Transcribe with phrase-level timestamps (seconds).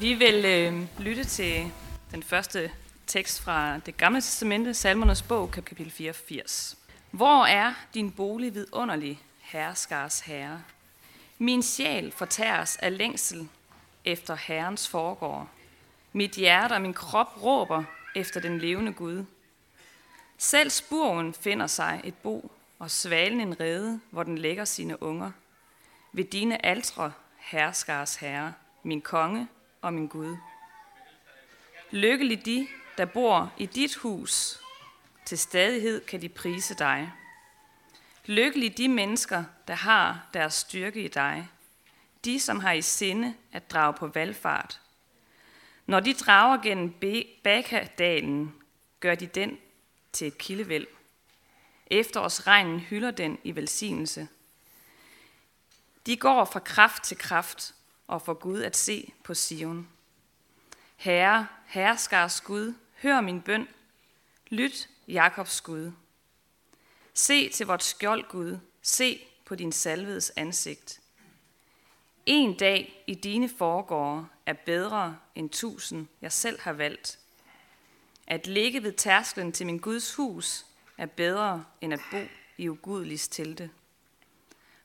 [0.00, 1.72] Vi vil øh, lytte til
[2.10, 2.70] den første
[3.06, 6.78] tekst fra det gamle testamente, Salmernes bog, kapitel 84.
[7.10, 10.62] Hvor er din bolig vidunderlig, herreskars herre?
[11.38, 13.48] Min sjæl fortæres af længsel
[14.04, 15.50] efter Herrens foregår.
[16.12, 17.84] Mit hjerte og min krop råber
[18.14, 19.24] efter den levende Gud.
[20.36, 25.30] Selv spurven finder sig et bo, og svalen en rede, hvor den lægger sine unger.
[26.12, 28.52] Ved dine altre, herskars herre,
[28.82, 29.48] min konge
[29.82, 30.36] og min Gud.
[31.90, 34.60] Lykkelig de, der bor i dit hus,
[35.24, 37.12] til stadighed kan de prise dig.
[38.26, 41.48] Lykkelig de mennesker, der har deres styrke i dig,
[42.24, 44.80] de som har i sinde at drage på valgfart.
[45.86, 46.94] Når de drager gennem
[47.44, 48.54] Bakadalen,
[49.00, 49.58] gør de den
[50.12, 50.86] til et kildevæld.
[51.86, 54.28] Efterårsregnen hylder den i velsignelse.
[56.06, 57.74] De går fra kraft til kraft
[58.08, 59.88] og for Gud at se på Sion.
[60.96, 63.68] Herre, herskars Gud, hør min bøn.
[64.50, 65.92] Lyt, Jakobs Gud.
[67.14, 68.58] Se til vort skjold, Gud.
[68.82, 71.00] Se på din salvedes ansigt.
[72.26, 77.18] En dag i dine foregårde er bedre end tusind, jeg selv har valgt.
[78.26, 80.66] At ligge ved tærsklen til min Guds hus
[80.98, 82.20] er bedre end at bo
[82.58, 83.70] i ugudeligs telte.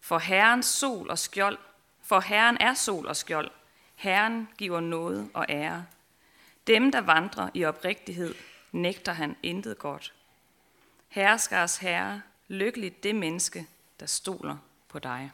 [0.01, 1.57] For Herrens sol og skjold,
[2.03, 3.51] for Herren er sol og skjold.
[3.95, 5.85] Herren giver noget og ære.
[6.67, 8.35] Dem, der vandrer i oprigtighed,
[8.71, 10.13] nægter han intet godt.
[11.07, 13.67] Herskars herre, lykkeligt det menneske,
[13.99, 14.57] der stoler
[14.89, 15.31] på dig.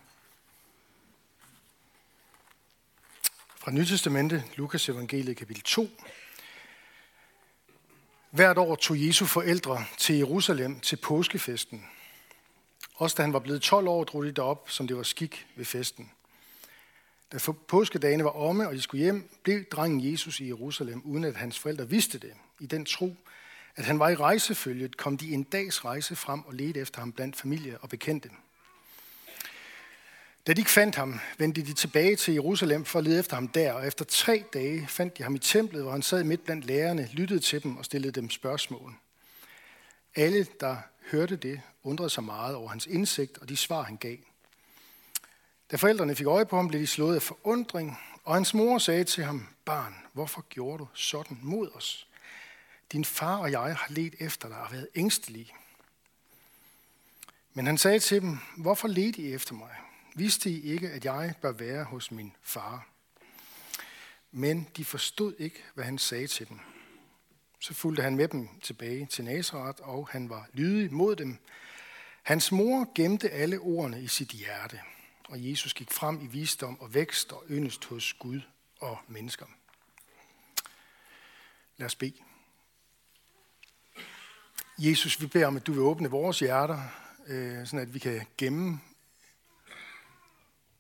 [3.56, 5.90] Fra Nytestamente, Lukas evangeliet kapitel 2.
[8.32, 11.86] Hvert år tog Jesu forældre til Jerusalem til påskefesten.
[12.96, 15.66] Også da han var blevet 12 år, drog de derop, som det var skik ved
[15.66, 16.12] festen.
[17.32, 21.36] Da påskedagene var omme, og de skulle hjem, blev drengen Jesus i Jerusalem, uden at
[21.36, 22.34] hans forældre vidste det.
[22.60, 23.16] I den tro,
[23.76, 27.12] at han var i rejsefølget, kom de en dags rejse frem og ledte efter ham
[27.12, 28.30] blandt familie og bekendte.
[30.48, 33.48] Da de ikke fandt ham, vendte de tilbage til Jerusalem for at lede efter ham
[33.48, 36.66] der, og efter tre dage fandt de ham i templet, hvor han sad midt blandt
[36.66, 38.94] lærerne, lyttede til dem og stillede dem spørgsmål.
[40.16, 40.78] Alle, der
[41.12, 44.18] hørte det, undrede sig meget over hans indsigt og de svar, han gav.
[45.72, 49.04] Da forældrene fik øje på ham, blev de slået af forundring, og hans mor sagde
[49.04, 52.08] til ham, Barn, hvorfor gjorde du sådan mod os?
[52.92, 55.54] Din far og jeg har let efter dig og været ængstelige.
[57.54, 59.76] Men han sagde til dem, Hvorfor ledte I efter mig?
[60.16, 62.88] Vidste I ikke, at jeg bør være hos min far?
[64.32, 66.60] Men de forstod ikke, hvad han sagde til dem.
[67.60, 71.38] Så fulgte han med dem tilbage til Nazareth, og han var lydig mod dem.
[72.24, 74.80] Hans mor gemte alle ordene i sit hjerte,
[75.30, 78.42] og Jesus gik frem i visdom og vækst og yndest hos Gud
[78.80, 79.46] og mennesker.
[81.78, 82.24] Lad os bede.
[84.78, 86.82] Jesus, vi beder om, at du vil åbne vores hjerter,
[87.28, 88.82] øh, sådan at vi kan gemme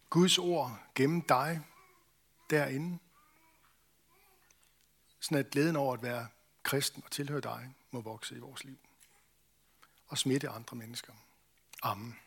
[0.09, 1.61] Guds ord, gemme dig
[2.49, 2.99] derinde.
[5.19, 6.27] Sådan at glæden over at være
[6.63, 8.77] kristen og tilhøre dig må vokse i vores liv.
[10.07, 11.13] Og smitte andre mennesker.
[11.81, 12.19] Amen.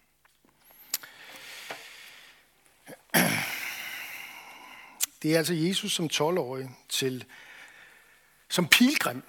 [5.23, 7.25] Det er altså Jesus som 12-årig til,
[8.49, 9.23] som pilgrim,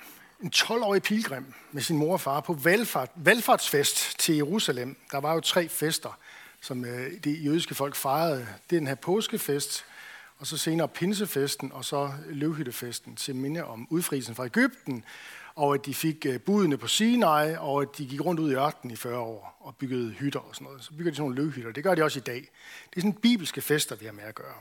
[0.44, 4.98] en 12-årig pilgrim med sin mor og far på valgfart, valgfartsfest til Jerusalem.
[5.12, 6.20] Der var jo tre fester,
[6.62, 8.48] som øh, det jødiske folk fejrede.
[8.70, 9.86] Det er den her påskefest,
[10.38, 15.04] og så senere pinsefesten, og så løvhyttefesten til minde om udfrielsen fra Ægypten,
[15.56, 18.56] og at de fik øh, budene på Sinai, og at de gik rundt ud i
[18.56, 20.84] ørkenen i 40 år og byggede hytter og sådan noget.
[20.84, 21.72] Så bygger de sådan nogle løvhytter.
[21.72, 22.50] Det gør de også i dag.
[22.90, 24.56] Det er sådan bibelske fester, vi har med at gøre.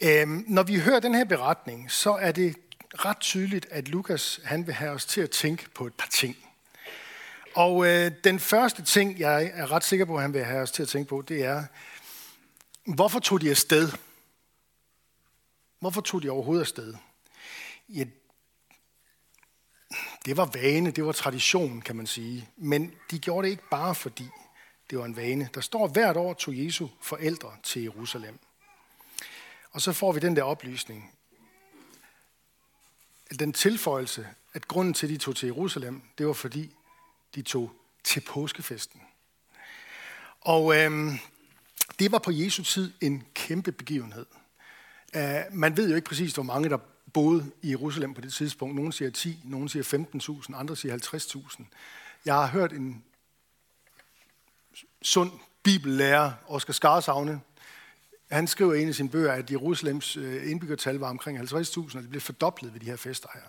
[0.00, 2.56] Øhm, når vi hører den her beretning, så er det
[2.94, 6.36] ret tydeligt, at Lukas han vil have os til at tænke på et par ting.
[7.54, 10.70] Og øh, den første ting, jeg er ret sikker på, at han vil have os
[10.70, 11.64] til at tænke på, det er,
[12.94, 13.92] hvorfor tog de afsted?
[15.80, 16.94] Hvorfor tog de overhovedet afsted?
[17.88, 18.04] Ja,
[20.24, 22.48] det var vane, det var tradition, kan man sige.
[22.56, 24.28] Men de gjorde det ikke bare fordi
[24.90, 25.48] det var en vane.
[25.54, 28.38] Der står, hvert år tog Jesu forældre til Jerusalem.
[29.70, 31.14] Og så får vi den der oplysning.
[33.38, 36.76] Den tilføjelse, at grunden til, at de tog til Jerusalem, det var fordi,
[37.34, 37.72] de tog
[38.04, 39.00] til påskefesten.
[40.40, 41.18] Og øhm,
[41.98, 44.26] det var på Jesu tid en kæmpe begivenhed.
[45.16, 46.78] Uh, man ved jo ikke præcis, hvor mange der
[47.12, 48.76] boede i Jerusalem på det tidspunkt.
[48.76, 49.82] Nogle siger 10, nogle siger
[50.48, 51.64] 15.000, andre siger 50.000.
[52.24, 53.04] Jeg har hørt en
[55.02, 55.30] sund
[55.62, 57.40] bibellærer, Oscar Skarsavne,
[58.30, 62.02] han skriver i en af sine bøger, at Jerusalems øh, indbyggertal var omkring 50.000, og
[62.02, 63.40] det blev fordoblet ved de her fester her.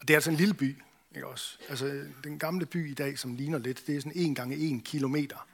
[0.00, 0.82] Og det er altså en lille by,
[1.14, 1.58] ikke også?
[1.68, 4.80] Altså, den gamle by i dag, som ligner lidt, det er sådan en gange en
[4.80, 5.46] kilometer.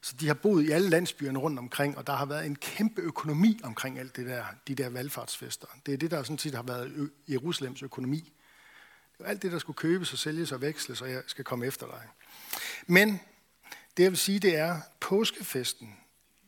[0.00, 3.00] Så de har boet i alle landsbyerne rundt omkring, og der har været en kæmpe
[3.02, 5.66] økonomi omkring alt det der, de der valgfartsfester.
[5.86, 8.32] Det er det, der sådan set har været Jerusalems økonomi.
[9.18, 11.66] Det er alt det, der skulle købes og sælges og veksles, og jeg skal komme
[11.66, 12.02] efter dig.
[12.86, 13.20] Men
[13.96, 15.96] det jeg vil sige, det er påskefesten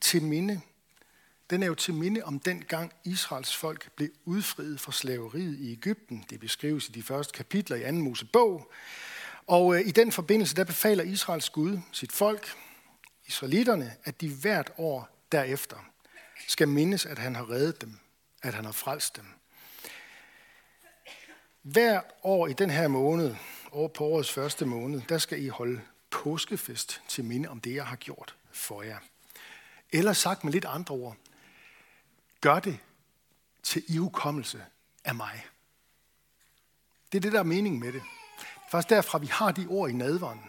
[0.00, 0.60] til minde.
[1.50, 5.72] Den er jo til minde om den gang Israels folk blev udfriet fra slaveriet i
[5.72, 6.24] Ægypten.
[6.30, 7.92] Det beskrives i de første kapitler i 2.
[7.92, 8.72] Mosebog.
[9.46, 12.56] Og øh, i den forbindelse, der befaler Israels Gud sit folk,
[13.26, 15.76] israelitterne, at de hvert år derefter
[16.48, 17.98] skal mindes, at han har reddet dem,
[18.42, 19.24] at han har frelst dem.
[21.62, 23.34] Hver år i den her måned,
[23.72, 25.80] over på årets første måned, der skal I holde
[26.10, 28.98] påskefest til minde om det, jeg har gjort for jer.
[29.92, 31.16] Eller sagt med lidt andre ord,
[32.44, 32.78] gør det
[33.62, 34.64] til ihukommelse
[35.04, 35.46] af mig.
[37.12, 38.02] Det er det, der er meningen med det.
[38.70, 40.40] Først derfra, vi har de ord i nadveren.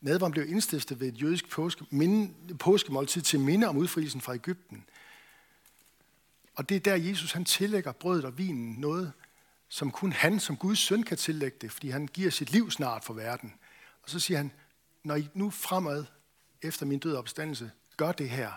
[0.00, 4.84] Nadveren blev indstiftet ved et jødisk påske, minde, påskemåltid til minde om udfrielsen fra Ægypten.
[6.54, 9.12] Og det er der, Jesus han tillægger brødet og vinen noget,
[9.68, 13.04] som kun han som Guds søn kan tillægge det, fordi han giver sit liv snart
[13.04, 13.54] for verden.
[14.02, 14.52] Og så siger han,
[15.02, 16.04] når I nu fremad
[16.62, 18.52] efter min død opstandelse gør det her,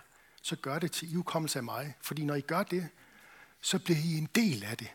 [0.48, 1.96] så gør det til ihukommelse af mig.
[2.02, 2.90] Fordi når I gør det,
[3.62, 4.88] så bliver I en del af det.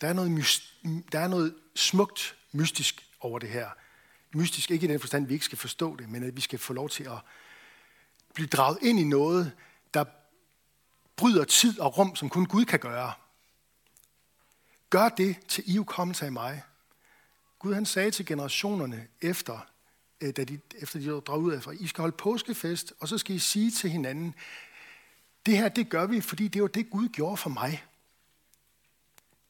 [0.00, 0.74] Der er noget, myst-
[1.12, 3.70] der er noget smukt mystisk over det her.
[4.34, 6.58] Mystisk ikke i den forstand, at vi ikke skal forstå det, men at vi skal
[6.58, 7.18] få lov til at
[8.34, 9.52] blive draget ind i noget,
[9.94, 10.04] der
[11.16, 13.12] bryder tid og rum, som kun Gud kan gøre.
[14.90, 16.62] Gør det til ihukommelse af mig.
[17.58, 19.66] Gud han sagde til generationerne efter,
[20.24, 23.36] Øh, da de, efter de drog ud af, I skal holde påskefest, og så skal
[23.36, 24.34] I sige til hinanden,
[25.46, 27.84] det her, det gør vi, fordi det var det, Gud gjorde for mig.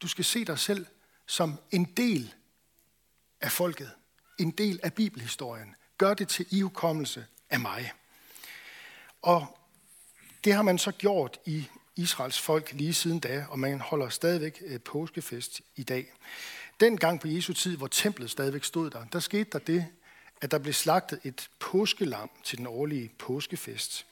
[0.02, 0.86] Du skal se dig selv
[1.26, 2.34] som en del
[3.40, 3.90] af folket,
[4.38, 5.74] en del af bibelhistorien.
[5.98, 7.92] Gør det til ihukommelse af mig.
[9.22, 9.58] Og
[10.44, 14.62] det har man så gjort i Israels folk lige siden da, og man holder stadigvæk
[14.66, 16.12] øh, påskefest i dag.
[16.80, 19.86] Den gang på Jesu tid, hvor templet stadigvæk stod der, der skete der det,
[20.44, 24.06] at der blev slagtet et påskelam til den årlige påskefest.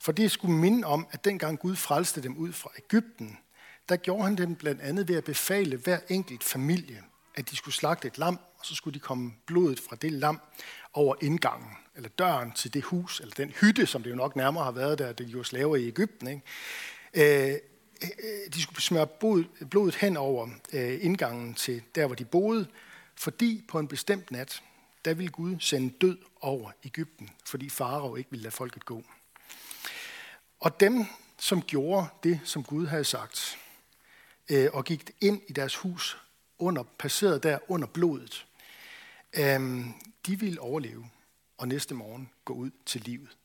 [0.00, 3.38] For det skulle minde om, at dengang Gud frelste dem ud fra Ægypten,
[3.88, 7.02] der gjorde han dem blandt andet ved at befale hver enkelt familie,
[7.34, 10.40] at de skulle slagte et lam, og så skulle de komme blodet fra det lam
[10.92, 14.64] over indgangen, eller døren til det hus, eller den hytte, som det jo nok nærmere
[14.64, 16.28] har været der, det de var slaver i Ægypten.
[16.28, 16.42] Ikke?
[17.14, 17.54] Øh,
[18.02, 19.06] øh de skulle smøre
[19.70, 22.66] blodet hen over øh, indgangen til der, hvor de boede,
[23.14, 24.62] fordi på en bestemt nat,
[25.06, 29.02] der ville Gud sende død over Ægypten, fordi farao ikke ville lade folket gå.
[30.60, 31.04] Og dem,
[31.38, 33.58] som gjorde det, som Gud havde sagt,
[34.48, 36.18] øh, og gik ind i deres hus,
[36.58, 38.46] under, passeret der under blodet,
[39.32, 39.84] øh,
[40.26, 41.10] de ville overleve
[41.58, 43.36] og næste morgen gå ud til livet.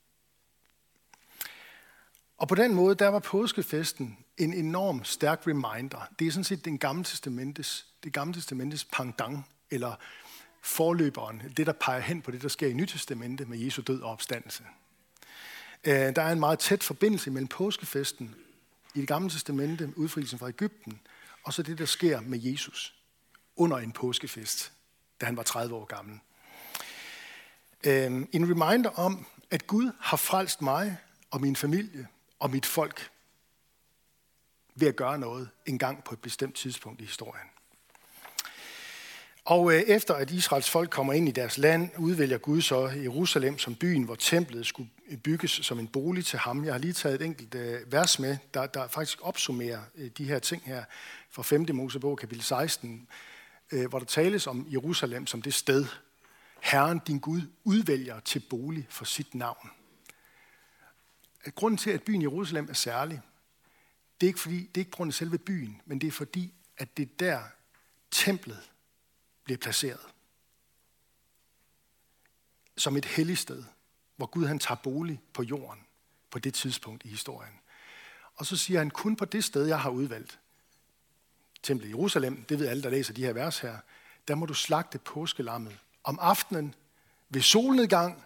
[2.38, 6.08] Og på den måde, der var påskefesten en enorm stærk reminder.
[6.20, 9.96] Det er sådan set den gamle testamentes, det gamle testamentes pangdang, eller
[10.62, 14.12] forløberen, det der peger hen på det, der sker i Nytestamentet med Jesu død og
[14.12, 14.64] opstandelse.
[15.84, 18.36] Øh, der er en meget tæt forbindelse mellem påskefesten
[18.96, 21.00] i det gamle testamente, udfrielsen fra Ægypten,
[21.44, 22.96] og så det, der sker med Jesus
[23.56, 24.72] under en påskefest,
[25.22, 26.20] da han var 30 år gammel.
[27.84, 30.98] Øh, en reminder om, at Gud har frelst mig
[31.32, 32.08] og min familie
[32.40, 33.10] og mit folk
[34.76, 37.48] ved at gøre noget en gang på et bestemt tidspunkt i historien.
[39.46, 43.58] Og øh, efter at Israels folk kommer ind i deres land, udvælger Gud så Jerusalem
[43.58, 46.66] som byen, hvor templet skulle øh, bygges som en bolig til ham.
[46.66, 50.26] Jeg har lige taget et enkelt øh, vers med, der, der faktisk opsummerer øh, de
[50.26, 50.84] her ting her
[51.30, 51.66] fra 5.
[51.74, 53.08] Mosebog, kapitel 16,
[53.72, 55.86] øh, hvor der tales om Jerusalem som det sted,
[56.60, 59.70] Herren din Gud udvælger til bolig for sit navn.
[61.56, 63.22] Grunden til, at byen Jerusalem er særlig,
[64.22, 66.12] det er ikke, fordi, det er ikke på grund af selve byen, men det er
[66.12, 67.40] fordi, at det er der
[68.12, 68.72] templet
[69.52, 70.00] bliver placeret.
[72.78, 73.64] Som et helligt sted,
[74.16, 75.84] hvor Gud han tager bolig på jorden
[76.30, 77.60] på det tidspunkt i historien.
[78.36, 80.40] Og så siger han, kun på det sted, jeg har udvalgt,
[81.64, 83.78] templet i Jerusalem, det ved alle, der læser de her vers her,
[84.28, 86.76] der må du slagte påskelammet om aftenen
[87.30, 88.24] ved solnedgang,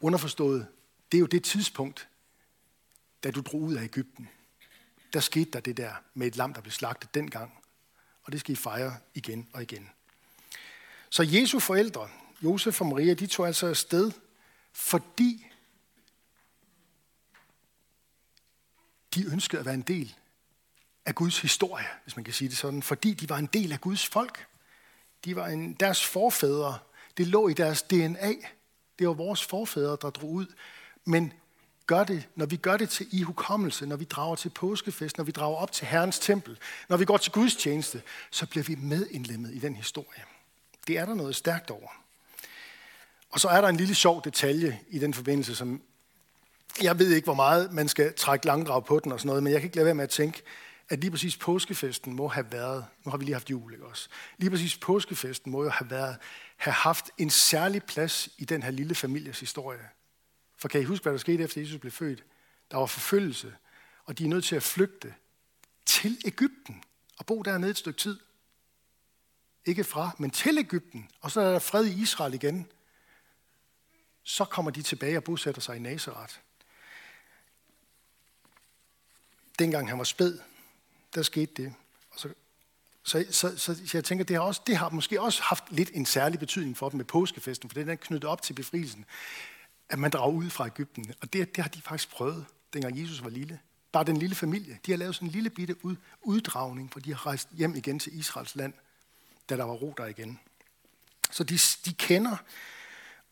[0.00, 0.66] underforstået,
[1.12, 2.08] det er jo det tidspunkt,
[3.24, 4.28] da du drog ud af Ægypten.
[5.12, 7.62] Der skete der det der med et lam, der blev slagtet dengang.
[8.22, 9.90] Og det skal I fejre igen og igen.
[11.10, 12.08] Så Jesu forældre,
[12.42, 14.12] Josef og Maria, de tog altså afsted,
[14.72, 15.46] fordi
[19.14, 20.14] de ønskede at være en del
[21.06, 23.80] af Guds historie, hvis man kan sige det sådan, fordi de var en del af
[23.80, 24.46] Guds folk.
[25.24, 26.78] De var en, deres forfædre,
[27.16, 28.32] det lå i deres DNA.
[28.98, 30.46] Det var vores forfædre, der drog ud.
[31.04, 31.32] Men
[31.86, 35.32] gør det, når vi gør det til ihukommelse, når vi drager til påskefest, når vi
[35.32, 36.58] drager op til Herrens tempel,
[36.88, 40.35] når vi går til Guds tjeneste, så bliver vi medindlemmet i den historie.
[40.86, 41.88] Det er der noget stærkt over.
[43.30, 45.82] Og så er der en lille sjov detalje i den forbindelse, som
[46.82, 49.52] jeg ved ikke, hvor meget man skal trække langdrag på den og sådan noget, men
[49.52, 50.42] jeg kan ikke lade være med at tænke,
[50.88, 54.08] at lige præcis påskefesten må have været, nu har vi lige haft jul, ikke også?
[54.38, 56.16] Lige præcis påskefesten må jo have, været,
[56.56, 59.88] have haft en særlig plads i den her lille families historie.
[60.58, 62.24] For kan I huske, hvad der skete efter Jesus blev født?
[62.70, 63.54] Der var forfølgelse,
[64.04, 65.14] og de er nødt til at flygte
[65.86, 66.82] til Ægypten
[67.18, 68.18] og bo dernede et stykke tid.
[69.66, 71.10] Ikke fra, men til Ægypten.
[71.20, 72.66] Og så er der fred i Israel igen.
[74.22, 76.34] Så kommer de tilbage og bosætter sig i Nazareth.
[79.58, 80.38] Dengang han var spæd,
[81.14, 81.74] der skete det.
[82.10, 82.28] Og så,
[83.02, 85.90] så, så, så, så jeg tænker, det har, også, det har måske også haft lidt
[85.94, 89.04] en særlig betydning for dem med påskefesten, for den er knyttet op til befrielsen,
[89.88, 91.14] at man drager ud fra Ægypten.
[91.20, 93.60] Og det, det har de faktisk prøvet, dengang Jesus var lille.
[93.92, 94.78] Bare den lille familie.
[94.86, 97.98] De har lavet sådan en lille bitte ud, uddragning, for de har rejst hjem igen
[97.98, 98.72] til Israels land,
[99.48, 100.40] da der var ro der igen.
[101.30, 102.36] Så de, de kender,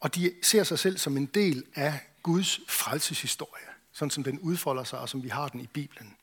[0.00, 4.85] og de ser sig selv som en del af Guds frelseshistorie, sådan som den udfolder
[4.85, 6.16] sig, og som vi har den i Bibelen.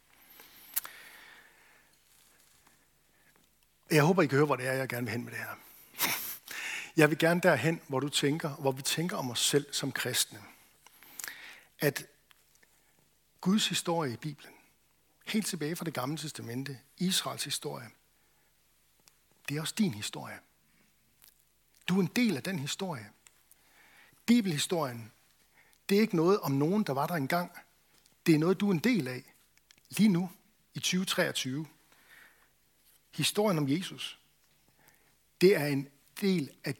[3.91, 5.55] Jeg håber, I kan høre, hvor det er, jeg gerne vil hen med det her.
[6.97, 10.39] Jeg vil gerne derhen, hvor du tænker, hvor vi tænker om os selv som kristne.
[11.79, 12.05] At
[13.41, 14.53] Guds historie i Bibelen,
[15.25, 17.89] helt tilbage fra det gamle testamente, Israels historie,
[19.51, 20.39] det er også din historie.
[21.87, 23.11] Du er en del af den historie.
[24.25, 25.11] Bibelhistorien,
[25.89, 27.51] det er ikke noget om nogen, der var der engang.
[28.25, 29.33] Det er noget, du er en del af
[29.89, 30.31] lige nu
[30.73, 31.67] i 2023
[33.11, 34.19] historien om Jesus,
[35.41, 35.87] det er en
[36.21, 36.75] del af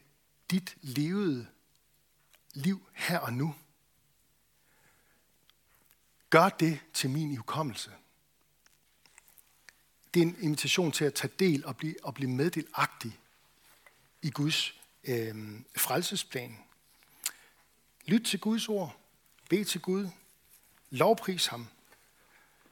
[0.52, 1.48] dit levede
[2.54, 3.56] liv her og nu.
[6.30, 7.92] Gør det til min hukommelse.
[10.14, 13.20] Det er en invitation til at tage del og blive, og blive meddelagtig
[14.22, 15.36] i Guds øh,
[15.78, 16.58] frelsesplan.
[18.06, 18.98] Lyt til Guds ord.
[19.50, 20.08] Bed til Gud.
[20.90, 21.68] Lovpris ham.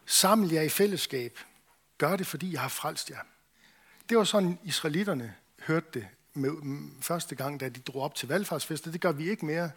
[0.05, 1.39] Saml jer i fællesskab.
[1.97, 3.19] Gør det, fordi jeg har frelst jer.
[4.09, 8.27] Det var sådan, israelitterne hørte det med, mm, første gang, da de drog op til
[8.27, 8.91] valgfartsfester.
[8.91, 9.71] Det gør vi ikke mere.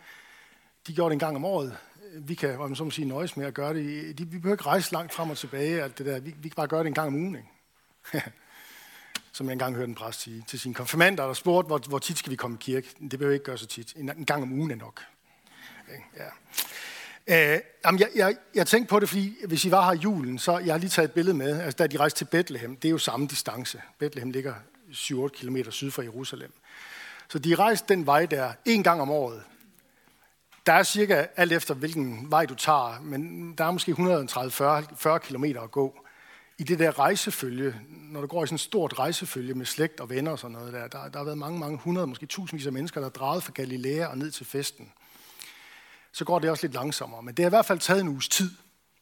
[0.86, 1.78] De gjorde det en gang om året.
[2.12, 4.18] Vi kan, om så må sige, nøjes med at gøre det.
[4.18, 5.82] De, vi behøver ikke rejse langt frem og tilbage.
[5.82, 6.20] Alt det der.
[6.20, 7.36] Vi, vi kan bare gøre det en gang om ugen.
[7.36, 8.24] Ikke?
[9.32, 12.18] Som jeg engang hørte en præst sige til sine konfirmander, der spurgte, hvor, hvor tit
[12.18, 12.88] skal vi komme i kirke.
[13.00, 13.92] Det behøver ikke gøre så tit.
[13.96, 15.02] En, en gang om ugen er nok.
[16.16, 16.28] Ja.
[17.26, 20.38] Øh, jamen, jeg, jeg, jeg tænkte på det, fordi hvis I var her i julen,
[20.38, 22.88] så jeg har lige taget et billede med, altså da de rejste til Bethlehem, det
[22.88, 23.82] er jo samme distance.
[23.98, 24.54] Bethlehem ligger
[24.92, 26.52] 7-8 km syd for Jerusalem.
[27.28, 29.42] Så de rejste den vej der en gang om året.
[30.66, 35.44] Der er cirka, alt efter hvilken vej du tager, men der er måske 130-40 km
[35.44, 36.06] at gå.
[36.58, 40.10] I det der rejsefølge, når du går i sådan et stort rejsefølge med slægt og
[40.10, 42.72] venner og sådan noget der, der, der har været mange, mange hundrede, måske tusindvis af
[42.72, 44.92] mennesker, der er draget fra Galilea og ned til festen
[46.12, 47.22] så går det også lidt langsommere.
[47.22, 48.50] Men det har i hvert fald taget en uges tid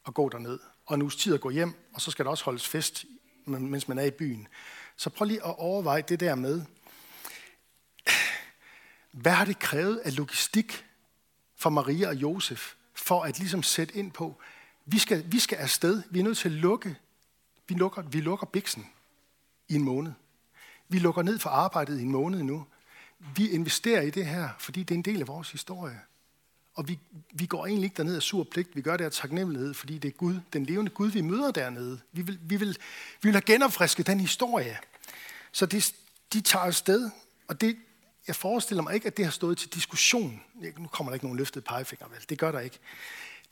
[0.06, 2.44] at gå derned, og en uges tid at gå hjem, og så skal der også
[2.44, 3.04] holdes fest,
[3.44, 4.48] mens man er i byen.
[4.96, 6.62] Så prøv lige at overveje det der med,
[9.12, 10.84] hvad har det krævet af logistik
[11.60, 14.40] for Maria og Josef, for at ligesom sætte ind på,
[14.86, 16.96] vi skal, vi skal afsted, vi er nødt til at lukke,
[17.68, 18.86] vi lukker, vi lukker biksen
[19.68, 20.12] i en måned.
[20.88, 22.66] Vi lukker ned for arbejdet i en måned nu.
[23.36, 26.00] Vi investerer i det her, fordi det er en del af vores historie.
[26.74, 26.98] Og vi,
[27.32, 30.08] vi går egentlig ikke derned af sur pligt, vi gør det af taknemmelighed, fordi det
[30.08, 32.00] er Gud, den levende Gud, vi møder dernede.
[32.12, 32.68] Vi vil, vi vil,
[33.22, 34.78] vi vil have genopfrisket den historie.
[35.52, 35.94] Så det,
[36.32, 37.10] de tager afsted,
[37.48, 37.76] og det,
[38.26, 40.42] jeg forestiller mig ikke, at det har stået til diskussion.
[40.78, 42.24] Nu kommer der ikke nogen løftet pegefinger, vel?
[42.28, 42.78] Det gør der ikke.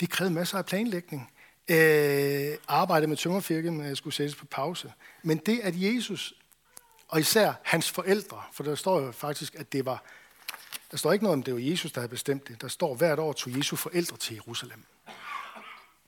[0.01, 1.33] Det krævede masser af planlægning.
[1.69, 4.93] Øh, arbejde med tømmerfirken, men jeg skulle sættes på pause.
[5.23, 6.35] Men det, at Jesus,
[7.09, 10.05] og især hans forældre, for der står jo faktisk, at det var
[10.91, 12.61] der står ikke noget om, det var Jesus, der havde bestemt det.
[12.61, 14.85] Der står, hvert år tog Jesu forældre til Jerusalem.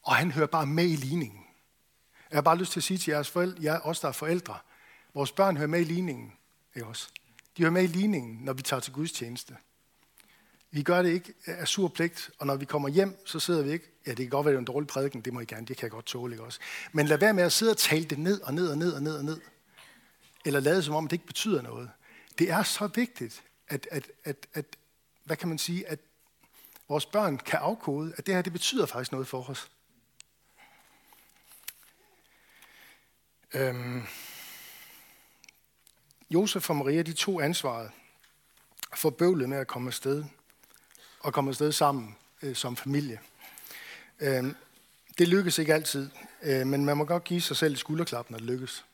[0.02, 1.46] Og han hører bare med i ligningen.
[2.30, 4.58] Jeg har bare lyst til at sige til jeres forældre, jer os, der er forældre,
[5.14, 6.32] vores børn hører med i ligningen.
[6.74, 7.08] Ikke også?
[7.56, 9.56] De hører med i ligningen, når vi tager til Guds tjeneste.
[10.70, 13.72] Vi gør det ikke af sur pligt, og når vi kommer hjem, så sidder vi
[13.72, 15.66] ikke, ja, det kan godt være, det er en dårlig prædiken, det må I gerne,
[15.66, 16.60] det kan jeg godt tåle, ikke også?
[16.92, 19.02] Men lad være med at sidde og tale det ned og ned og ned og
[19.02, 19.40] ned og ned.
[20.44, 21.90] Eller lade som om, det ikke betyder noget.
[22.38, 24.64] Det er så vigtigt, at, at, at, at
[25.24, 25.98] hvad kan man sige, at
[26.88, 29.70] vores børn kan afkode, at det her, det betyder faktisk noget for os.
[33.54, 34.02] Øhm,
[36.30, 37.90] Josef og Maria, de tog ansvaret
[38.96, 40.24] for bøvlet med at komme afsted,
[41.20, 43.20] og komme afsted sammen øh, som familie.
[44.20, 44.44] Øh,
[45.18, 46.10] det lykkes ikke altid,
[46.42, 48.84] øh, men man må godt give sig selv skulderklap, når det lykkes.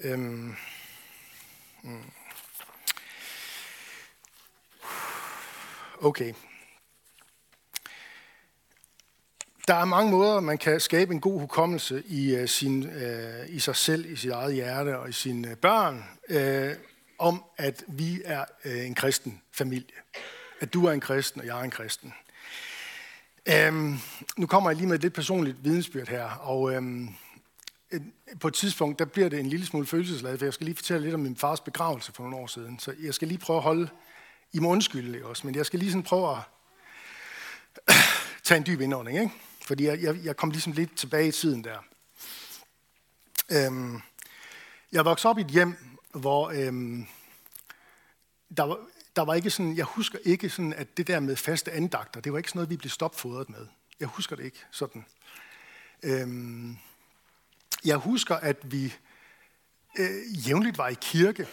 [0.00, 0.54] Øh, mm.
[6.00, 6.34] Okay.
[9.68, 13.58] Der er mange måder, man kan skabe en god hukommelse i, uh, sin, uh, i
[13.58, 16.76] sig selv, i sit eget hjerte og i sine øh, børn, uh,
[17.18, 19.94] om at vi er uh, en kristen familie.
[20.60, 22.14] At du er en kristen, og jeg er en kristen.
[23.68, 24.00] Um,
[24.36, 27.16] nu kommer jeg lige med et lidt personligt vidensbyrd her, og um,
[28.40, 31.02] på et tidspunkt, der bliver det en lille smule følelsesladet, for jeg skal lige fortælle
[31.02, 32.78] lidt om min fars begravelse for nogle år siden.
[32.78, 33.88] Så jeg skal lige prøve at holde,
[34.52, 36.42] I må undskylde også, men jeg skal lige sådan prøve at
[38.44, 39.34] tage en dyb indånding, ikke?
[39.68, 41.78] Fordi jeg, jeg, jeg kom ligesom lidt tilbage i tiden der.
[43.50, 44.00] Øhm,
[44.92, 45.76] jeg voksede op i et hjem,
[46.12, 47.06] hvor øhm,
[48.56, 48.78] der, var,
[49.16, 52.32] der var ikke sådan, jeg husker ikke sådan, at det der med faste andagter, det
[52.32, 53.66] var ikke sådan noget, vi blev stopfodret med.
[54.00, 55.04] Jeg husker det ikke sådan.
[56.02, 56.78] Øhm,
[57.84, 58.94] jeg husker, at vi
[59.98, 61.46] øh, jævnligt var i kirke.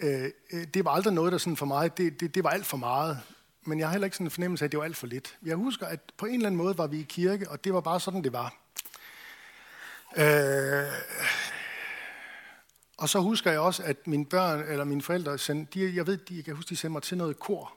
[0.00, 2.66] Øh, øh, det var aldrig noget, der sådan for mig, det, det, det var alt
[2.66, 3.20] for meget
[3.66, 5.38] men jeg har heller ikke sådan en fornemmelse af, at det var alt for lidt.
[5.44, 7.80] Jeg husker, at på en eller anden måde var vi i kirke, og det var
[7.80, 8.56] bare sådan, det var.
[10.16, 10.92] Øh,
[12.96, 16.16] og så husker jeg også, at mine børn, eller mine forældre, sendte, de, jeg ved,
[16.16, 17.72] de, jeg kan huske, de sendte mig til noget kor,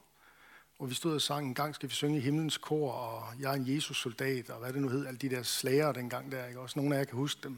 [0.78, 3.52] hvor vi stod og sang, en gang skal vi synge i himlens kor, og jeg
[3.52, 6.60] er en Jesus-soldat, og hvad det nu hed, alle de der slager dengang der, ikke?
[6.60, 7.58] Også nogle af jer kan huske dem.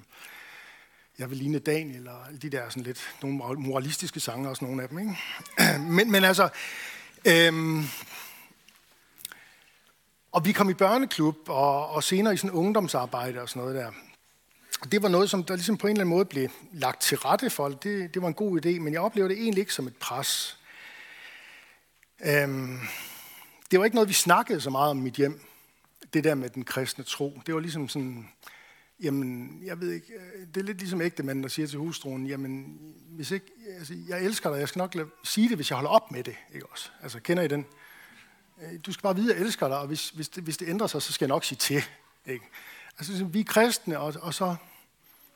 [1.19, 4.83] Jeg vil ligne Daniel, og alle de der sådan lidt, nogle moralistiske sange, også nogle
[4.83, 5.17] af dem, ikke?
[5.95, 6.49] Men, men altså,
[7.25, 7.83] øhm,
[10.31, 13.91] og vi kom i børneklub, og, og senere i sådan ungdomsarbejde og sådan noget der.
[14.91, 17.49] Det var noget, som der ligesom på en eller anden måde blev lagt til rette
[17.49, 17.69] for.
[17.69, 20.59] Det, det var en god idé, men jeg oplevede det egentlig ikke som et pres.
[22.25, 22.79] Øhm,
[23.71, 25.41] det var ikke noget, vi snakkede så meget om mit hjem.
[26.13, 27.41] Det der med den kristne tro.
[27.45, 28.29] Det var ligesom sådan,
[29.03, 32.27] jamen, jeg ved ikke, øh, det er lidt ligesom ægte manden, der siger til hustruen,
[32.27, 33.45] jamen, hvis ikke,
[33.77, 36.23] altså, jeg elsker dig, jeg skal nok lade, sige det, hvis jeg holder op med
[36.23, 36.35] det.
[36.53, 36.89] Ikke også?
[37.03, 37.65] Altså, kender I den?
[38.61, 40.69] Øh, du skal bare vide, at jeg elsker dig, og hvis, hvis, det, hvis det
[40.69, 41.83] ændrer sig, så skal jeg nok sige til.
[42.25, 42.45] Ikke?
[42.97, 44.55] Altså, ligesom, vi er kristne, og, og så...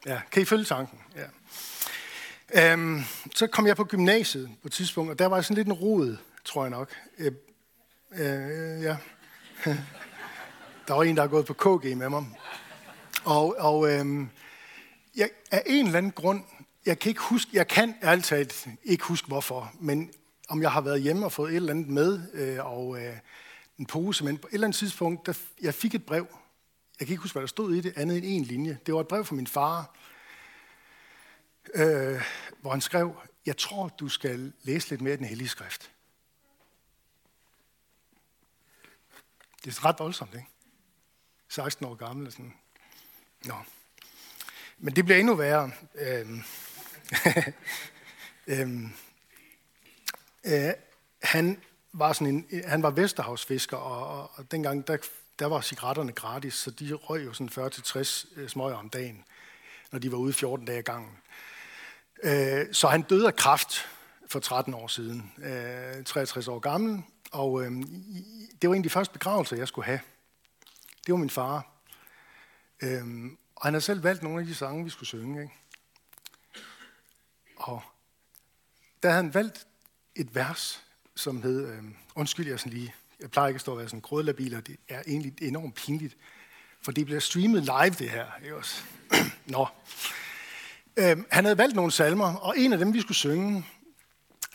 [0.06, 1.00] Ja, kan I følge tanken?
[1.16, 1.28] Ja.
[2.74, 3.04] Øhm,
[3.36, 6.18] så kom jeg på gymnasiet på et tidspunkt, og der var sådan lidt en rod,
[6.46, 6.90] tror jeg nok.
[7.18, 7.32] Øh,
[8.12, 8.98] øh, ja.
[10.88, 12.26] der var en, der har gået på KG med mig.
[13.24, 14.30] Og, og øhm,
[15.16, 16.44] jeg, af en eller anden grund,
[16.86, 20.12] jeg kan ikke huske, jeg kan ærligt talt ikke huske hvorfor, men
[20.50, 23.18] om jeg har været hjemme og fået et eller andet med, øh, og øh,
[23.78, 26.28] en pose, men på et eller andet tidspunkt, der, jeg fik et brev.
[27.00, 28.78] Jeg kan ikke huske, hvad der stod i det, andet end en linje.
[28.86, 29.96] Det var et brev fra min far,
[31.74, 32.22] øh,
[32.62, 35.92] hvor han skrev, jeg tror, du skal læse lidt mere i den hellige skrift.
[39.66, 40.48] Det er ret voldsomt, ikke?
[41.50, 42.32] 16 år gammel.
[42.32, 42.54] Sådan.
[43.46, 43.56] Nå.
[44.78, 45.72] Men det bliver endnu værre.
[45.96, 46.44] Øhm.
[48.48, 48.94] øhm.
[50.44, 50.74] Øh,
[51.24, 51.62] han
[51.94, 54.98] var sådan en, øh, han var Vesterhavsfisker, og, og, og dengang der,
[55.40, 59.26] der var cigaretterne gratis, så de røg jo sådan 40-60 øh, smøger om dagen,
[59.92, 61.18] når de var ude 14 dage gangen.
[62.24, 63.90] Øh, så han døde af kræft
[64.28, 67.72] for 13 år siden, øh, 63 år gammel, og øh,
[68.62, 70.00] det var en af de første begravelser, jeg skulle have.
[71.06, 71.68] Det var min far.
[72.82, 73.04] Øh,
[73.56, 75.42] og han har selv valgt nogle af de sange, vi skulle synge.
[75.42, 75.54] Ikke?
[77.56, 77.82] Og
[79.04, 79.68] da han valgt
[80.16, 80.84] et vers,
[81.16, 81.84] som hed, øh,
[82.16, 84.78] undskyld jeg sådan lige, jeg plejer ikke at stå og være sådan grødlabil, og det
[84.90, 86.18] er egentlig enormt pinligt,
[86.82, 88.82] for det bliver streamet live det her, ikke også?
[89.46, 89.68] Nå.
[90.98, 93.66] Øh, han havde valgt nogle salmer, og en af dem, vi skulle synge,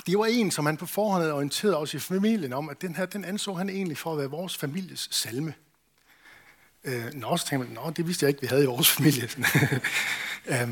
[0.07, 2.95] det var en, som han på forhånd havde orienteret os i familien om, at den
[2.95, 5.55] her, den anså han egentlig for at være vores families salme.
[6.85, 9.29] Øh, nå, så tænkte man, nå, det vidste jeg ikke, vi havde i vores familie.
[10.53, 10.69] øh,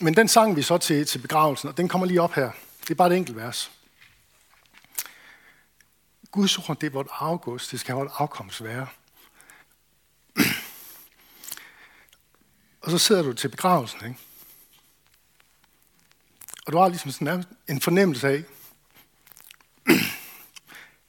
[0.00, 2.50] men den sang vi så til, til begravelsen, og den kommer lige op her.
[2.82, 3.70] Det er bare et enkelt vers.
[6.30, 8.86] Guds ord, det er vort afgås, det skal vort afkomst være.
[12.80, 14.18] Og så sidder du til begravelsen, ikke?
[16.66, 18.44] Og du har ligesom sådan en fornemmelse af,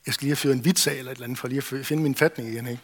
[0.05, 1.85] jeg skal lige have fyret en vits af eller et eller andet, for lige at
[1.85, 2.81] finde min fatning igen, ikke?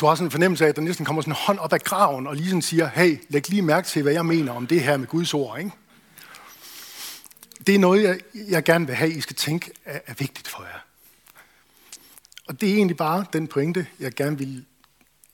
[0.00, 1.80] Du har sådan en fornemmelse af, at der næsten kommer sådan en hånd op af
[1.80, 4.82] graven, og lige sådan siger, hey, læg lige mærke til, hvad jeg mener om det
[4.82, 5.70] her med Guds ord, ikke?
[7.66, 10.62] Det er noget, jeg, jeg gerne vil have, I skal tænke er, er vigtigt for
[10.62, 10.78] jer.
[12.46, 14.64] Og det er egentlig bare den pointe, jeg gerne vil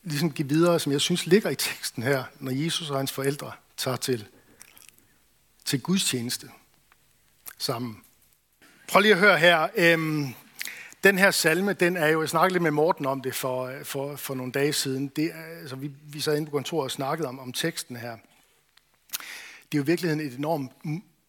[0.02, 3.52] ligesom give videre, som jeg synes ligger i teksten her, når Jesus og hans forældre
[3.76, 4.26] tager til,
[5.64, 6.50] til Guds tjeneste
[7.58, 8.00] sammen.
[8.88, 9.68] Prøv lige at høre her.
[9.76, 10.34] Øhm,
[11.04, 13.84] den her salme, den er jo, jeg snakkede lidt med Morten om det for, øh,
[13.84, 15.08] for, for nogle dage siden.
[15.08, 18.16] Det er, altså, vi, vi sad inde på kontoret og snakkede om, om teksten her.
[19.72, 20.72] Det er jo i virkeligheden et enormt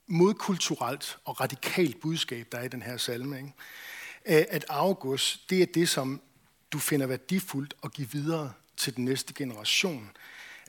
[0.09, 3.37] modkulturelt og radikalt budskab, der er i den her salme.
[3.37, 3.53] Ikke?
[4.51, 6.21] At August, det er det, som
[6.71, 10.11] du finder værdifuldt at give videre til den næste generation.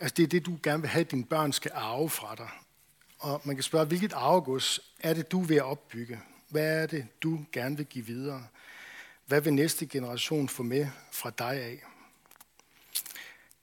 [0.00, 2.48] Altså det er det, du gerne vil have, at dine børn skal arve fra dig.
[3.18, 6.20] Og man kan spørge, hvilket arvegods er det, du vil opbygge?
[6.48, 8.46] Hvad er det, du gerne vil give videre?
[9.26, 11.83] Hvad vil næste generation få med fra dig af?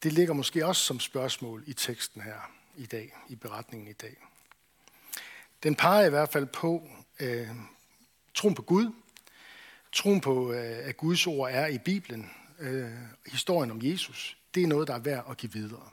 [0.03, 4.17] Det ligger måske også som spørgsmål i teksten her i dag, i beretningen i dag.
[5.63, 6.89] Den peger i hvert fald på
[7.19, 7.47] øh,
[8.33, 8.91] troen på Gud,
[9.91, 12.91] troen på, øh, at Guds ord er i Bibelen, øh,
[13.25, 15.89] historien om Jesus, det er noget, der er værd at give videre.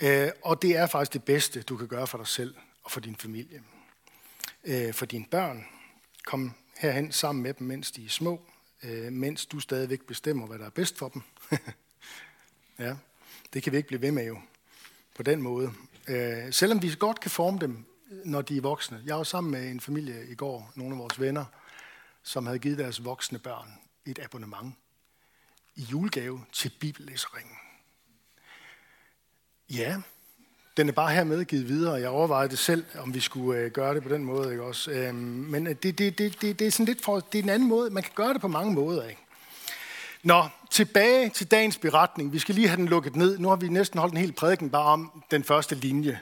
[0.00, 3.00] Øh, og det er faktisk det bedste, du kan gøre for dig selv og for
[3.00, 3.62] din familie.
[4.64, 5.66] Øh, for dine børn,
[6.24, 8.40] kom herhen sammen med dem, mens de er små,
[8.82, 11.22] øh, mens du stadigvæk bestemmer, hvad der er bedst for dem.
[12.86, 12.96] ja,
[13.52, 14.38] det kan vi ikke blive ved med jo,
[15.14, 15.72] på den måde.
[16.08, 17.84] Øh, selvom vi godt kan forme dem,
[18.24, 19.02] når de er voksne.
[19.06, 21.44] Jeg var sammen med en familie i går, nogle af vores venner,
[22.22, 24.74] som havde givet deres voksne børn et abonnement
[25.76, 27.56] i julegave til bibellæseringen.
[29.70, 29.96] Ja,
[30.76, 31.94] den er bare hermed givet videre.
[31.94, 34.50] Jeg overvejede det selv, om vi skulle øh, gøre det på den måde.
[34.50, 34.90] Ikke også?
[34.90, 37.48] Øhm, men øh, det, det, det, det, det, er sådan lidt for, det er en
[37.48, 37.90] anden måde.
[37.90, 39.08] Man kan gøre det på mange måder.
[39.08, 39.20] Ikke?
[40.22, 42.32] Nå, tilbage til dagens beretning.
[42.32, 43.38] Vi skal lige have den lukket ned.
[43.38, 46.20] Nu har vi næsten holdt en hel prædiken bare om den første linje.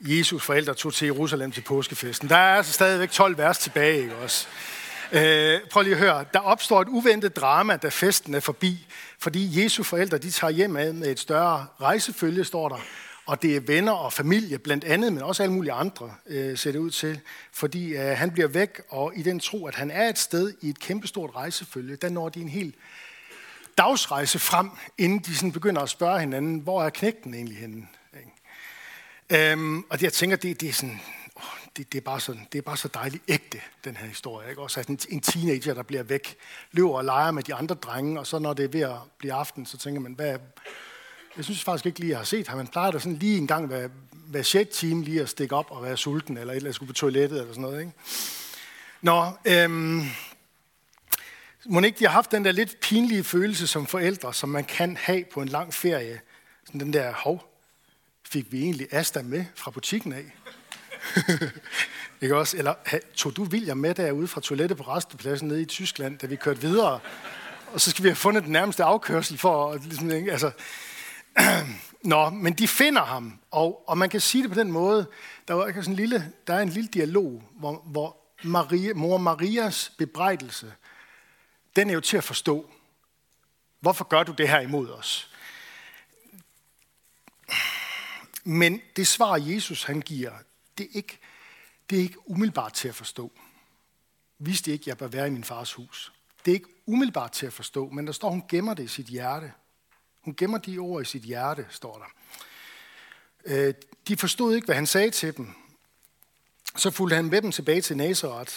[0.00, 2.28] Jesus forældre tog til Jerusalem til påskefesten.
[2.28, 4.46] Der er altså stadigvæk 12 vers tilbage, ikke også?
[5.12, 6.24] Øh, prøv lige at høre.
[6.34, 8.86] Der opstår et uventet drama, da festen er forbi,
[9.18, 12.78] fordi Jesu forældre de tager hjem med et større rejsefølge, står der.
[13.26, 16.72] Og det er venner og familie blandt andet, men også alle mulige andre, øh, ser
[16.72, 17.20] det ud til.
[17.52, 20.68] Fordi øh, han bliver væk, og i den tro, at han er et sted i
[20.68, 22.74] et kæmpestort rejsefølge, der når de en hel
[23.78, 27.86] dagsrejse frem, inden de sådan begynder at spørge hinanden, hvor er knægten egentlig henne?
[29.30, 31.00] Øhm, og jeg tænker, det, det er sådan,
[31.36, 31.42] åh,
[31.76, 34.50] det, det, er bare så, det er bare så dejligt ægte, den her historie.
[34.50, 34.62] Ikke?
[34.62, 36.36] Også at en, en teenager, der bliver væk,
[36.72, 39.32] løber og leger med de andre drenge, og så når det er ved at blive
[39.32, 40.38] aften, så tænker man, hvad,
[41.36, 42.56] jeg synes faktisk ikke lige, jeg har set ham.
[42.56, 45.70] Man plejer da sådan lige en gang hver, hver 6 time lige at stikke op
[45.70, 47.80] og være sulten, eller et eller andet skulle på toilettet, eller sådan noget.
[47.80, 47.92] Ikke?
[49.02, 50.02] Nå, øhm,
[51.66, 54.96] må ikke de har haft den der lidt pinlige følelse som forældre, som man kan
[54.96, 56.20] have på en lang ferie.
[56.66, 57.55] Sådan den der, hov,
[58.30, 60.34] fik vi egentlig Asta med fra butikken af?
[62.20, 62.56] ikke også?
[62.56, 62.74] Eller
[63.14, 66.60] tog du William med derude fra toilettet på restepladsen nede i Tyskland, da vi kørte
[66.60, 67.00] videre?
[67.72, 69.72] Og så skal vi have fundet den nærmeste afkørsel for...
[69.72, 70.50] at Ligesom, altså,
[72.02, 75.06] Nå, men de finder ham, og, og man kan sige det på den måde,
[75.48, 79.92] der er, sådan en lille, der er en lille dialog, hvor, hvor Maria, mor Marias
[79.98, 80.72] bebrejdelse,
[81.76, 82.70] den er jo til at forstå.
[83.80, 85.30] Hvorfor gør du det her imod os?
[88.48, 90.32] Men det svar, Jesus han giver,
[90.78, 91.18] det er ikke,
[91.90, 93.32] det er ikke umiddelbart til at forstå.
[94.38, 96.12] Vidste ikke, jeg bør være i min fars hus.
[96.44, 99.06] Det er ikke umiddelbart til at forstå, men der står, hun gemmer det i sit
[99.06, 99.52] hjerte.
[100.20, 102.06] Hun gemmer de ord i sit hjerte, står der.
[103.44, 103.74] Øh,
[104.08, 105.54] de forstod ikke, hvad han sagde til dem.
[106.76, 108.54] Så fulgte han med dem tilbage til Nazareth.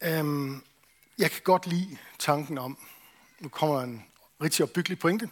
[0.00, 0.64] Øhm,
[1.18, 2.78] jeg kan godt lide tanken om,
[3.40, 4.04] nu kommer en
[4.40, 5.30] rigtig opbyggelig pointe,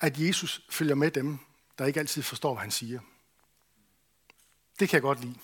[0.00, 1.38] at Jesus følger med dem,
[1.78, 3.00] der ikke altid forstår, hvad han siger.
[4.80, 5.34] Det kan jeg godt lide.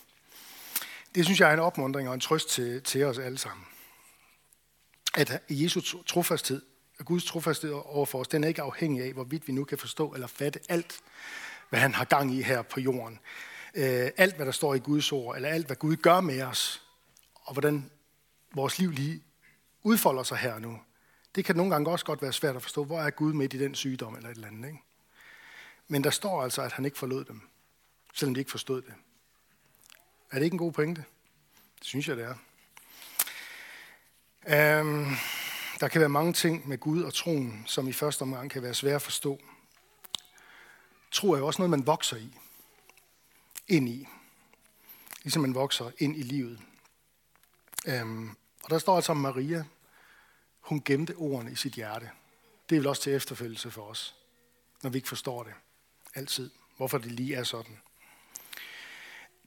[1.14, 3.66] Det synes jeg er en opmuntring og en trøst til, til os alle sammen.
[5.14, 6.62] At Jesus trofasthed
[7.02, 9.78] at Guds trofasthed over for os, den er ikke afhængig af, hvorvidt vi nu kan
[9.78, 11.00] forstå eller fatte alt,
[11.70, 13.18] hvad han har gang i her på jorden.
[13.74, 16.82] Øh, alt, hvad der står i Guds ord, eller alt, hvad Gud gør med os,
[17.34, 17.90] og hvordan
[18.54, 19.22] vores liv lige
[19.82, 20.80] udfolder sig her nu.
[21.34, 23.58] Det kan nogle gange også godt være svært at forstå, hvor er Gud midt i
[23.58, 24.68] den sygdom eller et eller andet.
[24.68, 24.82] Ikke?
[25.88, 27.40] Men der står altså, at han ikke forlod dem,
[28.14, 28.94] selvom de ikke forstod det.
[30.30, 31.04] Er det ikke en god pointe?
[31.78, 32.34] Det synes jeg, det er.
[34.46, 35.06] Øhm,
[35.80, 38.74] der kan være mange ting med Gud og troen, som i første omgang kan være
[38.74, 39.40] svære at forstå.
[41.10, 42.34] Tro er jo også noget, man vokser i.
[43.68, 44.08] Ind i.
[45.22, 46.60] Ligesom man vokser ind i livet.
[47.86, 48.30] Øhm,
[48.62, 49.64] og der står altså om Maria.
[50.62, 52.10] Hun gemte ordene i sit hjerte.
[52.68, 54.14] Det er vel også til efterfølgelse for os,
[54.82, 55.52] når vi ikke forstår det.
[56.14, 56.50] Altid.
[56.76, 57.78] Hvorfor det lige er sådan.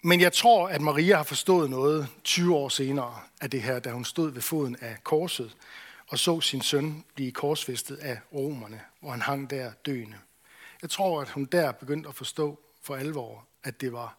[0.04, 3.92] Men jeg tror, at Maria har forstået noget 20 år senere af det her, da
[3.92, 5.58] hun stod ved foden af korset
[6.08, 10.18] og så sin søn blive korsfæstet af romerne, hvor han hang der døende.
[10.82, 14.18] Jeg tror, at hun der begyndte at forstå for alvor, at det var,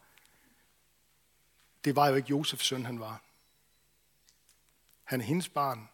[1.85, 3.23] det var jo ikke Josefs søn, han var.
[5.05, 5.89] Han er hendes barn,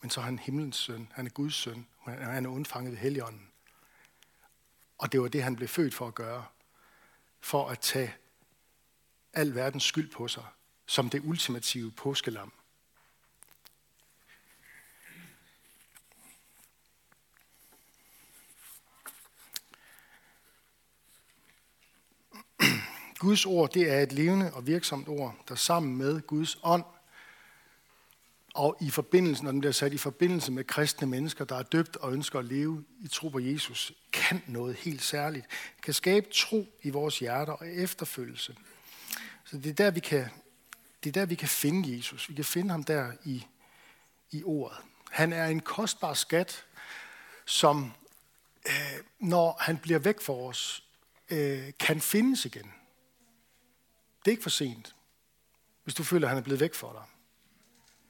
[0.00, 1.12] men så er han himlens søn.
[1.12, 1.86] Han er Guds søn.
[2.04, 3.50] Han er undfanget ved heligånden.
[4.98, 6.46] Og det var det, han blev født for at gøre.
[7.40, 8.14] For at tage
[9.32, 10.44] al verdens skyld på sig,
[10.86, 12.52] som det ultimative påskelam.
[23.18, 26.84] Guds ord, det er et levende og virksomt ord, der sammen med Guds ånd
[28.56, 31.96] og i forbindelse, når den bliver sat i forbindelse med kristne mennesker, der er døbt
[31.96, 35.46] og ønsker at leve i tro på Jesus, kan noget helt særligt.
[35.82, 38.56] Kan skabe tro i vores hjerter og efterfølgelse.
[39.44, 40.28] Så det er der, vi kan,
[41.04, 42.28] det er der, vi kan finde Jesus.
[42.28, 43.46] Vi kan finde ham der i,
[44.30, 44.78] i ordet.
[45.10, 46.64] Han er en kostbar skat,
[47.44, 47.92] som
[48.66, 50.84] øh, når han bliver væk for os,
[51.30, 52.72] øh, kan findes igen.
[54.18, 54.94] Det er ikke for sent,
[55.84, 57.15] hvis du føler, at han er blevet væk for dig.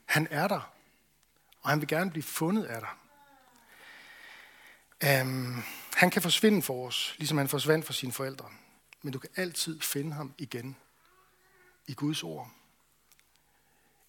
[0.07, 0.73] Han er der,
[1.63, 2.91] og han vil gerne blive fundet af dig.
[5.23, 5.63] Um,
[5.95, 8.51] han kan forsvinde for os, ligesom han forsvandt for sine forældre.
[9.03, 10.77] Men du kan altid finde ham igen
[11.87, 12.51] i Guds ord.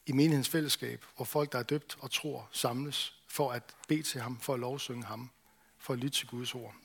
[0.05, 4.21] I menighedens fællesskab, hvor folk, der er døbt og tror, samles for at bede til
[4.21, 5.29] ham, for at lovsynge ham,
[5.79, 6.75] for at lytte til Guds ord.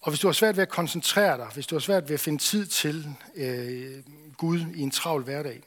[0.00, 2.20] Og hvis du har svært ved at koncentrere dig, hvis du har svært ved at
[2.20, 4.04] finde tid til øh,
[4.36, 5.62] Gud i en travl hverdag,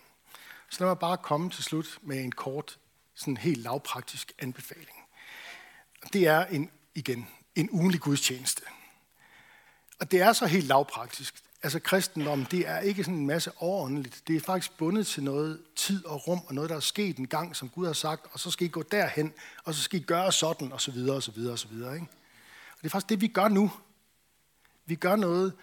[0.70, 2.80] så lad mig bare komme til slut med en kort,
[3.16, 4.98] sådan helt lavpraktisk anbefaling.
[6.14, 8.62] Det er en, igen en ugenlig gudstjeneste.
[10.00, 11.44] Og det er så helt lavpraktisk.
[11.64, 14.24] Altså kristendom, det er ikke sådan en masse overåndeligt.
[14.28, 17.28] Det er faktisk bundet til noget tid og rum, og noget, der er sket en
[17.28, 20.04] gang, som Gud har sagt, og så skal I gå derhen, og så skal I
[20.04, 21.94] gøre sådan, og så videre, og så videre, og så videre.
[21.94, 22.08] Ikke?
[22.72, 23.72] Og det er faktisk det, vi gør nu.
[24.86, 25.54] Vi gør noget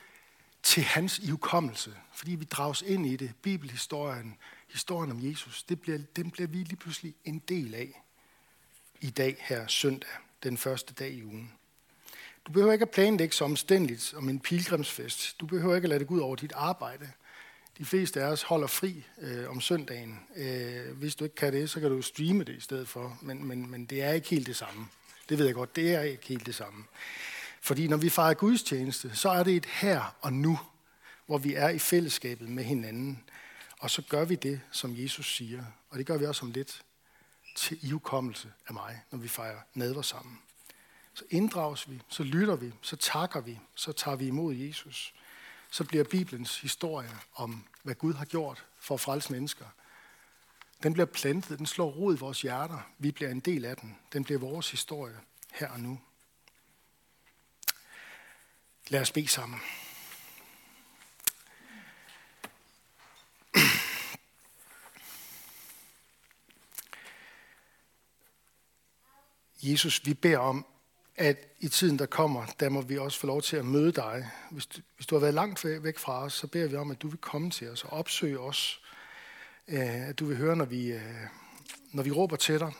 [0.62, 3.32] til hans ihukommelse, fordi vi drages ind i det.
[3.42, 4.36] Bibelhistorien,
[4.74, 8.02] historien om Jesus, det bliver, den bliver vi lige pludselig en del af
[9.00, 10.10] i dag her søndag,
[10.42, 11.52] den første dag i ugen.
[12.46, 15.40] Du behøver ikke at planlægge så omstændigt om en pilgrimsfest.
[15.40, 17.10] Du behøver ikke at lade det gå ud over dit arbejde.
[17.78, 20.20] De fleste af os holder fri øh, om søndagen.
[20.36, 23.18] Øh, hvis du ikke kan det, så kan du streame det i stedet for.
[23.22, 24.86] Men, men, men det er ikke helt det samme.
[25.28, 26.84] Det ved jeg godt, det er ikke helt det samme.
[27.60, 30.58] Fordi når vi fejrer gudstjeneste, så er det et her og nu,
[31.26, 33.24] hvor vi er i fællesskabet med hinanden.
[33.84, 35.64] Og så gør vi det, som Jesus siger.
[35.90, 36.84] Og det gør vi også om lidt
[37.56, 40.38] til ihukommelse af mig, når vi fejrer nadver sammen.
[41.14, 45.14] Så inddrages vi, så lytter vi, så takker vi, så tager vi imod Jesus.
[45.70, 49.66] Så bliver Bibelens historie om, hvad Gud har gjort for at frelse mennesker.
[50.82, 52.90] Den bliver plantet, den slår rod i vores hjerter.
[52.98, 53.98] Vi bliver en del af den.
[54.12, 55.20] Den bliver vores historie
[55.52, 56.00] her og nu.
[58.88, 59.60] Lad os bede sammen.
[69.70, 70.66] Jesus, vi beder om,
[71.16, 74.30] at i tiden, der kommer, der må vi også få lov til at møde dig.
[74.50, 77.02] Hvis du, hvis du har været langt væk fra os, så beder vi om, at
[77.02, 78.80] du vil komme til os og opsøge os.
[79.66, 81.26] Eh, at du vil høre, når vi, eh,
[81.92, 82.72] når vi råber til dig.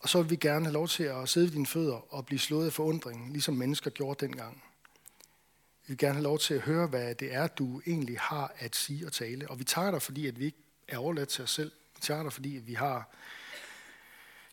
[0.00, 2.38] Og så vil vi gerne have lov til at sidde ved dine fødder og blive
[2.38, 4.62] slået af forundring, ligesom mennesker gjorde dengang.
[5.86, 8.76] Vi vil gerne have lov til at høre, hvad det er, du egentlig har at
[8.76, 9.50] sige og tale.
[9.50, 11.72] Og vi takker dig, fordi at vi ikke er overladt til os selv.
[11.94, 13.14] Vi takker dig, fordi at vi har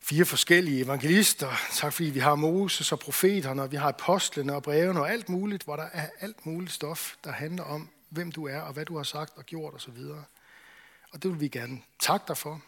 [0.08, 1.52] fire forskellige evangelister.
[1.72, 5.30] Tak fordi vi har Moses og profeterne, og vi har apostlene og brevene og alt
[5.30, 8.86] muligt, hvor der er alt muligt stof, der handler om, hvem du er og hvad
[8.86, 9.98] du har sagt og gjort osv.
[9.98, 10.24] Og,
[11.12, 12.62] og det vil vi gerne takke dig for.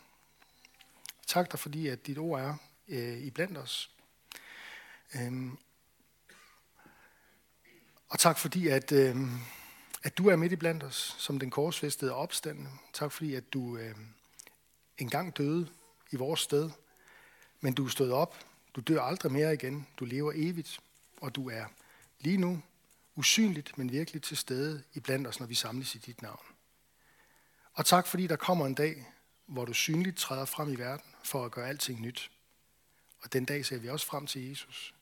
[1.27, 2.55] Tak dig, fordi at dit ord er
[2.87, 3.91] øh, i blandt os.
[5.15, 5.57] Øhm,
[8.09, 9.15] og tak fordi, at, øh,
[10.03, 12.69] at du er midt i blandt os, som den korsfæstede opstande.
[12.93, 13.95] Tak fordi, at du øh,
[14.97, 15.67] engang døde
[16.11, 16.69] i vores sted,
[17.61, 18.45] men du er stået op.
[18.75, 19.87] Du dør aldrig mere igen.
[19.97, 20.79] Du lever evigt,
[21.21, 21.65] og du er
[22.19, 22.61] lige nu
[23.15, 26.45] usynligt, men virkelig til stede i blandt os, når vi samles i dit navn.
[27.73, 29.05] Og tak fordi der kommer en dag,
[29.45, 32.31] hvor du synligt træder frem i verden for at gøre alting nyt.
[33.19, 34.93] Og den dag ser vi også frem til Jesus.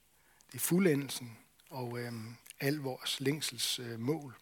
[0.51, 1.37] Det er fuldendelsen
[1.69, 2.13] og øh,
[2.59, 4.35] al vores længsels øh, mål.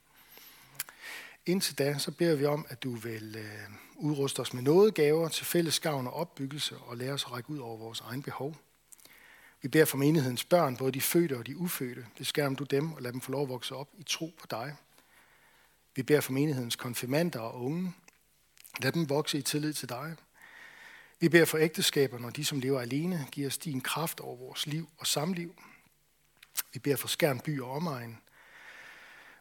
[1.45, 5.27] Indtil da, så beder vi om, at du vil øh, udruste os med noget gaver
[5.29, 8.55] til fælles gavn og opbyggelse, og lære os at række ud over vores egen behov.
[9.61, 12.05] Vi beder for menighedens børn, både de fødte og de ufødte.
[12.17, 14.47] Det skærm du dem og lad dem få lov at vokse op i tro på
[14.51, 14.75] dig.
[15.95, 17.93] Vi beder for menighedens konfirmander og unge.
[18.81, 20.15] Lad dem vokse i tillid til dig.
[21.19, 24.67] Vi beder for ægteskaber, når de, som lever alene, giver os din kraft over vores
[24.67, 25.55] liv og samliv.
[26.73, 28.17] Vi beder for skærm by og omegn,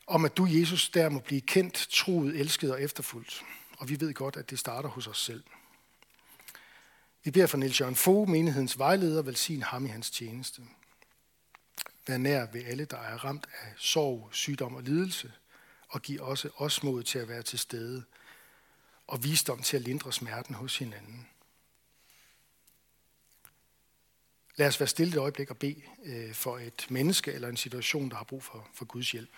[0.06, 3.44] om at du, Jesus, der må blive kendt, troet, elsket og efterfulgt.
[3.78, 5.42] Og vi ved godt, at det starter hos os selv.
[7.24, 10.62] Vi beder for Niels Jørgen Fogh, menighedens vejleder, velsign ham i hans tjeneste.
[12.06, 15.32] Vær nær ved alle, der er ramt af sorg, sygdom og lidelse,
[15.88, 18.04] og giv også os mod til at være til stede,
[19.06, 21.28] og visdom til at lindre smerten hos hinanden.
[24.56, 28.10] Lad os være stille et øjeblik og bede øh, for et menneske eller en situation,
[28.10, 29.30] der har brug for, for Guds hjælp.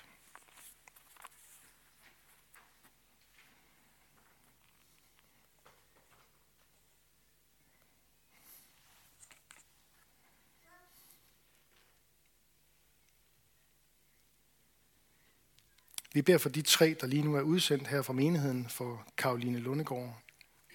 [16.15, 19.59] Vi beder for de tre, der lige nu er udsendt her fra menigheden, for Karoline
[19.59, 20.23] Lundegård,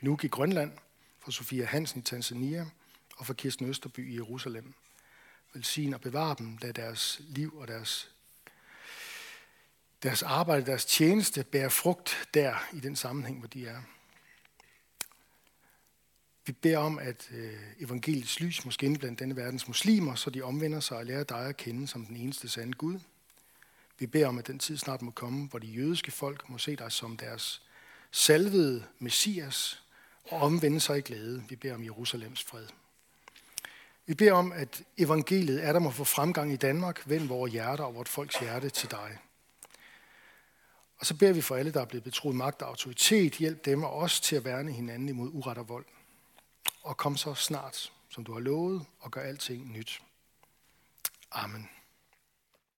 [0.02, 0.72] Nuuk i Grønland,
[1.20, 2.66] for Sofia Hansen i Tanzania
[3.18, 4.74] og for Kirsten Østerby i Jerusalem.
[5.54, 8.12] Velsign og bevare dem, lad deres liv og deres,
[10.04, 13.82] deres arbejde, deres tjeneste bære frugt der i den sammenhæng, hvor de er.
[16.46, 20.80] Vi beder om, at øh, evangeliets lys måske blandt denne verdens muslimer, så de omvender
[20.80, 23.00] sig og lærer dig at kende som den eneste sande Gud.
[24.00, 26.76] Vi beder om, at den tid snart må komme, hvor de jødiske folk må se
[26.76, 27.62] dig som deres
[28.12, 29.84] salvede messias
[30.32, 31.44] og omvende sig i glæde.
[31.50, 32.68] Vi beder om Jerusalems fred.
[34.06, 37.10] Vi beder om, at evangeliet er der må få fremgang i Danmark.
[37.10, 39.18] Vend vores hjerter og vort folks hjerte til dig.
[40.98, 43.34] Og så beder vi for alle, der er blevet betroet magt og autoritet.
[43.34, 45.86] Hjælp dem og os til at værne hinanden imod uret og vold.
[46.84, 50.02] Og kom så snart, som du har lovet, og gør alting nyt.
[51.32, 51.70] Amen.